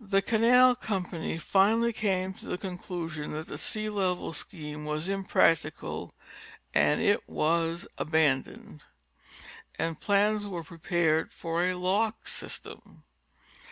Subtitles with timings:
[0.00, 6.12] The canal company finally came to the conclusion that the sea level scheme was impracticable
[6.74, 8.82] and it was abandoned,
[9.78, 13.04] and plans were prepared for a lock system.